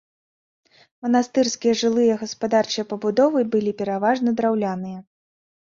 [1.07, 4.99] Манастырскія жылыя і гаспадарчыя пабудовы былі пераважна драўляныя.